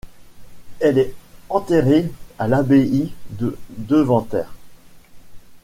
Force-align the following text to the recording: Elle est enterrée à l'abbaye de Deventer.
Elle 0.79 0.97
est 0.97 1.13
enterrée 1.49 2.11
à 2.39 2.47
l'abbaye 2.47 3.11
de 3.29 3.55
Deventer. 3.77 4.45